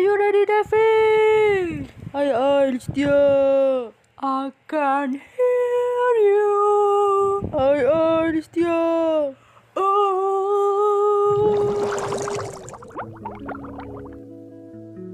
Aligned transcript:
you 0.00 0.16
ready, 0.16 0.48
Devi? 0.48 1.84
Hai 2.12 2.32
hai 2.32 2.72
Listia 2.72 3.20
I 4.16 4.48
can 4.64 5.20
hear 5.20 6.12
you. 6.24 7.44
Hai 7.52 7.84
hai 7.84 8.32
Listia 8.32 8.80
Oh. 9.76 9.84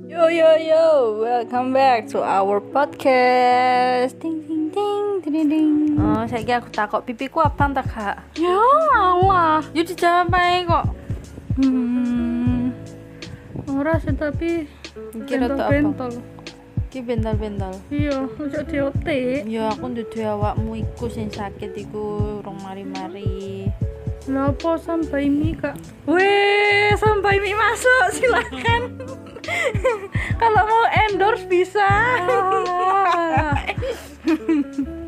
Yo 0.06 0.30
yo 0.30 0.50
yo, 0.54 0.86
welcome 1.18 1.74
back 1.74 2.06
to 2.14 2.22
our 2.22 2.62
podcast. 2.62 4.14
Ding 4.22 4.46
ding 4.46 4.70
ding 4.70 5.18
ding 5.26 5.50
ding. 5.50 5.98
Oh, 5.98 6.22
saya 6.30 6.62
aku 6.62 6.70
takut 6.70 7.02
pipiku 7.02 7.42
apa 7.42 7.74
tak 7.74 7.86
kak? 7.90 8.16
Ya 8.38 8.54
Allah. 8.94 9.66
Yuk 9.74 9.82
dijawab 9.90 10.30
aja 10.30 10.62
kok 10.62 10.86
Hmm. 11.58 12.70
Ora 13.66 13.98
sih 13.98 14.14
tapi 14.14 14.68
Kira 15.28 15.44
tuh 15.48 15.60
apa? 15.60 15.72
bentol-bentol. 15.72 16.12
Ki 16.86 17.02
bental-bental 17.04 17.74
Iya, 17.92 18.24
ojo 18.24 18.60
diotek. 18.64 19.44
Ya 19.44 19.68
aku 19.68 19.92
dudu 19.92 20.24
awakmu 20.24 20.80
iku 20.80 21.12
sing 21.12 21.28
sakit 21.28 21.76
iku 21.76 22.40
rong 22.40 22.56
mari-mari 22.64 23.68
Lah 24.26 24.50
apa 24.50 24.74
sampai 24.80 25.30
mie 25.30 25.54
kak? 25.54 25.76
Weh, 26.08 26.90
sampai 26.98 27.38
mie 27.38 27.54
masuk 27.54 28.04
silakan. 28.16 28.98
Kalau 30.40 30.62
mau 30.66 30.84
endorse 31.06 31.46
bisa. 31.46 31.86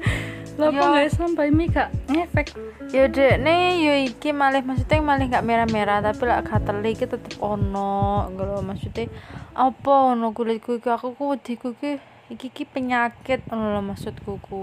Lah 0.59 0.75
apa 0.75 0.83
Yo. 0.83 0.91
nggak 0.91 1.11
sampai 1.15 1.48
mie 1.55 1.71
kak? 1.71 1.89
Ngefek. 2.11 2.48
Ya 2.91 3.07
dek 3.07 3.39
nih 3.45 3.85
yo 3.85 3.95
iki 4.11 4.35
malih 4.35 4.65
maksudnya 4.65 4.98
malih 4.98 5.29
gak 5.31 5.45
merah-merah 5.45 6.01
tapi 6.01 6.25
lah 6.25 6.41
gatel 6.41 6.83
iki 6.83 7.05
tetep 7.05 7.37
ono 7.39 8.27
ngono 8.33 8.65
maksudnya 8.65 9.12
apa 9.53 10.17
ono 10.17 10.33
kulitku 10.33 10.81
iki 10.81 10.89
aku 10.89 11.12
ku 11.12 11.37
wediku 11.37 11.77
iki 11.77 12.01
iki 12.33 12.48
ki 12.48 12.65
penyakit 12.65 13.45
ono 13.53 13.77
lho 13.77 13.83
maksudku 13.84 14.41
ku 14.41 14.62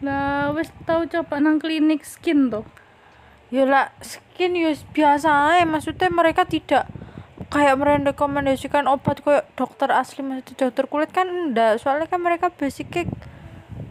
Lah 0.00 0.54
wes 0.54 0.70
tahu 0.86 1.10
coba 1.10 1.42
nang 1.42 1.58
klinik 1.58 2.06
skin 2.06 2.54
tuh. 2.54 2.64
ya 3.52 3.66
skin 4.02 4.56
ya 4.56 4.74
biasa 4.94 5.58
aja 5.58 5.62
maksudnya 5.68 6.10
mereka 6.10 6.42
tidak 6.42 6.90
kayak 7.54 7.78
merekomendasikan 7.78 8.90
obat 8.90 9.22
kayak 9.22 9.46
dokter 9.54 9.90
asli 9.94 10.26
maksudnya 10.26 10.66
dokter 10.66 10.90
kulit 10.90 11.14
kan 11.14 11.30
enggak 11.30 11.78
soalnya 11.78 12.10
kan 12.10 12.18
mereka 12.18 12.50
basicnya 12.50 13.06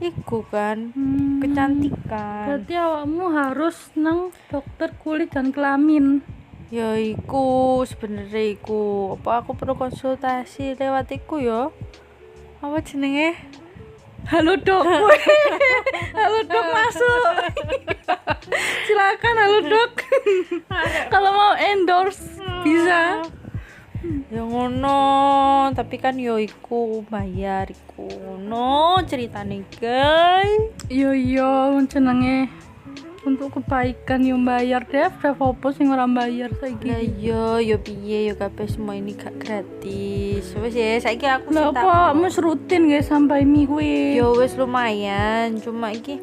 iku 0.05 0.43
kan 0.45 0.91
Hmm, 0.91 1.39
kecantikan 1.39 2.45
Berarti 2.45 2.73
awakmu 2.75 3.25
harus 3.29 3.75
nang 3.95 4.19
dokter 4.47 4.91
kulit 4.97 5.31
dan 5.31 5.49
kelamin. 5.49 6.19
ya 6.67 6.97
iku 6.97 7.81
sebenernya 7.83 8.43
iku 8.51 8.81
apa 9.15 9.41
aku 9.41 9.53
perlu 9.53 9.73
konsultasi 9.73 10.73
lewat 10.73 11.05
iku 11.11 11.37
yo 11.37 11.61
apa 12.59 12.81
jenenge 12.81 13.37
Halo 14.23 14.55
dok, 14.55 14.87
halo 16.15 16.39
dok 16.43 16.65
masuk. 16.71 17.23
Silakan 18.87 19.35
halo 19.35 19.59
dok. 19.61 19.91
Kalau 21.11 21.29
mau 21.29 21.53
endorse 21.53 22.39
bisa. 22.63 23.19
Ya 24.27 24.43
ngono 24.43 24.99
tapi 25.71 25.95
kan 25.95 26.19
yo 26.19 26.35
iku 26.35 27.07
bayar 27.07 27.71
iku 27.71 28.03
ngono 28.11 28.99
ceritane 29.07 29.63
guys 29.79 30.75
Iya 30.91 31.15
iya, 31.15 31.51
jenenge 31.87 32.51
untuk 33.23 33.55
kebaikan 33.55 34.19
yang 34.27 34.43
bayar 34.43 34.83
deh, 34.83 35.07
deh 35.07 35.31
apa 35.31 35.67
sing 35.71 35.87
ora 35.87 36.03
bayar 36.03 36.51
Ya 36.51 36.59
saiki. 36.59 37.23
yo 37.23 37.55
yo 37.63 37.79
piye 37.79 38.27
yo 38.27 38.35
kabeh 38.35 38.67
semua 38.67 38.99
ini 38.99 39.15
gak 39.15 39.39
gratis. 39.39 40.51
Wes 40.59 40.75
ya 40.75 40.99
saiki 40.99 41.23
aku 41.23 41.55
Lah 41.55 41.71
apa 41.71 42.11
mus 42.11 42.35
rutin 42.35 42.91
guys 42.91 43.07
sampai 43.07 43.47
mie 43.47 43.63
kuwi. 43.63 44.19
Yo 44.19 44.35
wes 44.35 44.59
lumayan, 44.59 45.55
cuma 45.63 45.95
iki 45.95 46.19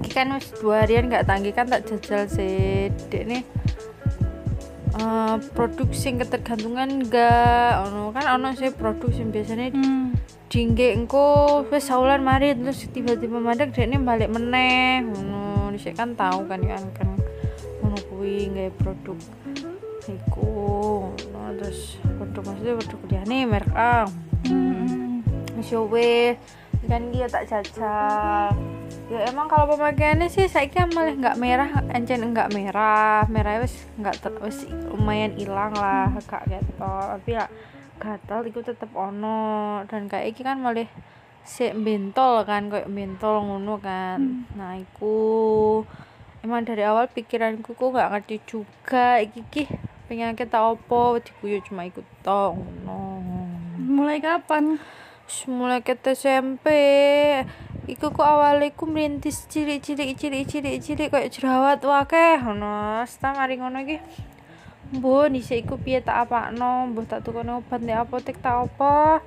iki 0.00 0.08
kan 0.16 0.32
wis 0.32 0.48
dua 0.56 0.88
harian 0.88 1.12
gak 1.12 1.28
tanggi 1.28 1.52
kan 1.52 1.68
tak 1.68 1.84
jajal 1.84 2.24
sih. 2.24 2.88
Dek 3.12 3.28
nih 3.28 3.44
eh 4.96 5.36
produk 5.52 5.88
sing 5.92 6.16
ketergantungan 6.16 7.04
enggak 7.04 7.84
ono 7.84 8.08
kan 8.16 8.40
ono 8.40 8.56
sih 8.56 8.72
produk 8.72 9.12
sing 9.12 9.28
biasanya 9.28 9.68
Hmm. 9.76 10.16
dingge 10.48 10.96
engko 10.96 11.60
wis 11.68 11.84
saulan 11.84 12.24
mari 12.24 12.56
terus 12.56 12.88
tiba-tiba 12.88 13.36
mandek 13.36 13.76
dekne 13.76 14.00
balik 14.00 14.32
meneh 14.32 15.04
ngono 15.04 15.68
dhisik 15.76 16.00
kan 16.00 16.16
tahu 16.16 16.48
kan 16.48 16.64
kan 16.64 16.88
ngono 17.84 17.96
kuwi 18.08 18.48
nggawe 18.48 18.72
produk 18.80 19.18
iku 20.08 20.48
ngono 21.12 21.52
terus 21.60 22.00
produk 22.16 22.42
maksudnya 22.48 22.74
produk 22.80 23.00
liyane 23.12 23.38
merek 23.44 23.72
A 23.76 24.08
Hmm. 24.48 25.20
wis 25.60 25.68
yo 25.68 25.84
wis 25.84 26.38
kan 26.88 27.12
dia 27.12 27.28
tak 27.28 27.44
jajal 27.46 28.56
ya 29.08 29.24
emang 29.24 29.48
kalau 29.48 29.64
pemakaiannya 29.72 30.28
sih 30.28 30.44
saya 30.48 30.84
malah 30.92 31.16
nggak 31.16 31.40
merah. 31.40 31.68
Encen 31.92 32.20
nggak 32.20 32.52
merah. 32.52 33.24
Merah 33.28 33.64
wis 33.64 33.88
nggak 33.96 34.20
ter 34.20 34.32
wis 34.44 34.68
lumayan 34.92 35.32
hilang 35.36 35.72
lah 35.72 36.12
kak 36.28 36.44
gitu 36.48 36.68
tapi 36.84 37.36
ya 37.36 37.48
gatal 37.96 38.44
itu 38.44 38.60
tetep 38.60 38.92
ono. 38.92 39.80
Dan 39.88 40.12
kayak 40.12 40.36
iki 40.36 40.44
kan 40.44 40.60
malah 40.60 40.88
si 41.44 41.72
bentol 41.72 42.44
kan 42.44 42.68
kayak 42.68 42.88
bentol 42.92 43.48
ngono 43.48 43.80
kan. 43.80 44.44
Nah 44.52 44.76
iku 44.76 45.16
emang 46.44 46.68
dari 46.68 46.84
awal 46.84 47.08
pikiranku 47.08 47.72
kok 47.72 47.88
nggak 47.88 48.10
ngerti 48.12 48.36
juga. 48.44 49.24
Iki 49.24 49.40
ki 49.48 49.62
penyakit 50.08 50.52
tak 50.52 50.64
opo 50.64 51.16
dikuyu 51.16 51.64
cuma 51.64 51.88
ikut 51.88 52.04
tok 52.20 52.60
ngono. 52.60 53.16
Mulai 53.80 54.20
kapan? 54.20 54.76
Mulai 55.28 55.84
ket 55.84 56.00
SMP 56.08 56.72
iku 57.84 58.16
kok 58.16 58.24
awalnya 58.24 58.72
ku 58.72 58.88
merintis 58.88 59.44
cilik-cilik 59.44 60.16
cilik-cilik 60.16 60.80
cilik 60.80 61.08
kayak 61.12 61.28
jerawat 61.28 61.84
wakeh. 61.84 62.40
Ngono 62.40 63.04
sta 63.04 63.36
mari 63.36 63.60
ngono 63.60 63.84
iki. 63.84 64.00
Mbah 64.96 65.28
dhisik 65.28 65.68
iku 65.68 65.76
piye 65.76 66.00
tak 66.00 66.24
apakno? 66.24 66.88
Mbah 66.88 67.04
tak 67.04 67.28
tukone 67.28 67.60
obat 67.60 67.84
di 67.84 67.92
apotek 67.92 68.40
tak 68.40 68.72
apa. 68.72 69.20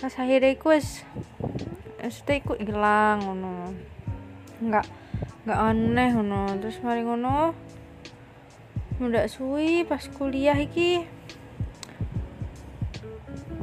Pas 0.00 0.14
akhirnya 0.16 0.56
iku 0.56 0.72
wis 0.72 1.04
wis 2.00 2.24
iku 2.24 2.56
ilang 2.56 3.20
ngono. 3.28 3.68
Enggak 4.64 4.88
enggak 5.44 5.60
aneh 5.60 6.08
ngono. 6.16 6.56
Terus 6.56 6.80
mari 6.80 7.04
ngono. 7.04 7.52
Ndak 8.96 9.28
suwi 9.28 9.84
pas 9.84 10.08
kuliah 10.08 10.56
iki 10.56 11.04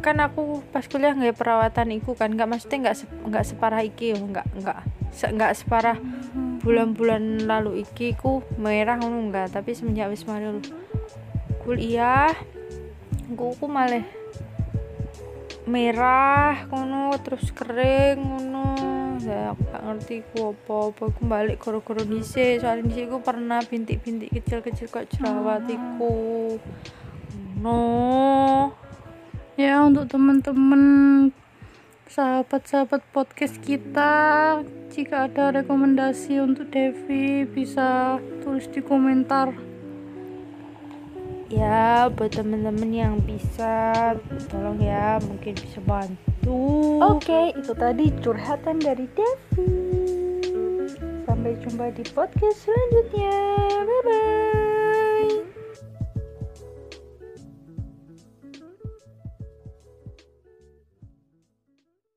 kan 0.01 0.17
aku 0.17 0.65
pas 0.73 0.83
kuliah 0.89 1.13
nggak 1.13 1.37
perawatan 1.37 1.93
iku 1.93 2.17
kan 2.17 2.33
nggak 2.33 2.49
maksudnya 2.49 2.89
nggak 2.89 2.97
nggak 3.29 3.45
separah 3.45 3.81
iki 3.85 4.11
yo 4.11 4.19
nggak 4.19 4.47
nggak 4.57 4.79
nggak 5.13 5.53
separah 5.53 5.97
bulan-bulan 6.65 7.45
lalu 7.45 7.85
iki 7.85 8.17
ku 8.17 8.41
merah 8.57 8.97
ngono 8.97 9.29
enggak 9.29 9.53
tapi 9.53 9.77
semenjak 9.77 10.09
wis 10.09 10.25
mari 10.25 10.61
kuliah 11.61 12.33
aku 13.31 13.55
ku 13.57 13.65
malah 13.69 14.03
merah 15.69 16.67
ngono 16.67 17.13
terus 17.21 17.53
kering 17.53 18.19
ngono. 18.19 18.75
Ya 19.21 19.53
aku 19.53 19.61
gak 19.69 19.83
ngerti 19.85 20.15
ku 20.33 20.51
apa-apa 20.51 21.13
aku 21.13 21.21
balik 21.29 21.57
koro-koro 21.61 22.01
dhisik. 22.01 22.59
Soalnya 22.59 22.89
dhisik 22.89 23.13
ku 23.13 23.21
pernah 23.21 23.61
bintik-bintik 23.61 24.33
kecil-kecil 24.33 24.89
kok 24.89 25.07
jerawat 25.13 25.69
iku. 25.69 26.57
No 27.61 27.79
untuk 29.91 30.07
teman-teman 30.07 30.83
sahabat-sahabat 32.07 33.03
podcast 33.11 33.59
kita. 33.59 34.15
Jika 34.87 35.27
ada 35.27 35.51
rekomendasi 35.51 36.39
untuk 36.39 36.71
Devi 36.71 37.43
bisa 37.43 38.15
tulis 38.39 38.71
di 38.71 38.79
komentar. 38.79 39.51
Ya 41.51 42.07
buat 42.07 42.31
temen-temen 42.31 42.87
yang 42.95 43.19
bisa 43.19 44.15
tolong 44.47 44.79
ya 44.79 45.19
mungkin 45.27 45.59
bisa 45.59 45.83
bantu. 45.83 46.95
Oke 47.03 47.51
itu 47.51 47.75
tadi 47.75 48.15
curhatan 48.23 48.79
dari 48.79 49.11
Devi. 49.11 49.75
Sampai 51.27 51.59
jumpa 51.59 51.91
di 51.91 52.07
podcast 52.15 52.63
selanjutnya 52.63 53.35